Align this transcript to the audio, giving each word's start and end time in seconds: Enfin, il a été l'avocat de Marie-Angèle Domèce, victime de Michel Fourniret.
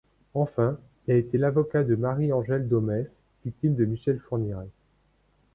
Enfin, 0.33 0.79
il 1.05 1.13
a 1.13 1.17
été 1.17 1.37
l'avocat 1.37 1.83
de 1.83 1.93
Marie-Angèle 1.95 2.67
Domèce, 2.67 3.21
victime 3.45 3.75
de 3.75 3.85
Michel 3.85 4.17
Fourniret. 4.19 4.71